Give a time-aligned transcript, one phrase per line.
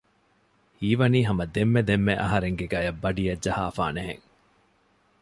[0.77, 4.23] ހީވަނީ ހަމަ ދެންމެ ދެންމެ އަހަރެންގެ ގަޔަށް ބަޑިއެއް ޖަހާފާނެހެން